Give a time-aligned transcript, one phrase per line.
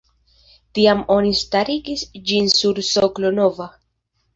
[0.77, 3.75] Tiam oni starigis ĝin sur soklo nova.